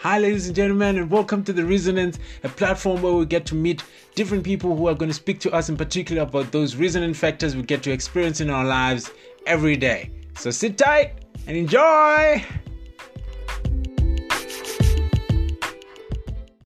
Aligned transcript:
Hi, 0.00 0.18
ladies 0.18 0.46
and 0.46 0.54
gentlemen, 0.54 0.98
and 0.98 1.10
welcome 1.10 1.42
to 1.44 1.54
The 1.54 1.64
Resonance, 1.64 2.18
a 2.44 2.50
platform 2.50 3.00
where 3.00 3.14
we 3.14 3.24
get 3.24 3.46
to 3.46 3.54
meet 3.54 3.82
different 4.14 4.44
people 4.44 4.76
who 4.76 4.88
are 4.88 4.94
going 4.94 5.08
to 5.08 5.14
speak 5.14 5.40
to 5.40 5.52
us 5.52 5.70
in 5.70 5.76
particular 5.76 6.22
about 6.22 6.52
those 6.52 6.76
resonant 6.76 7.16
factors 7.16 7.56
we 7.56 7.62
get 7.62 7.82
to 7.84 7.90
experience 7.90 8.42
in 8.42 8.50
our 8.50 8.64
lives 8.64 9.10
every 9.46 9.76
day. 9.76 10.10
So 10.36 10.50
sit 10.50 10.76
tight 10.76 11.24
and 11.46 11.56
enjoy! 11.56 12.44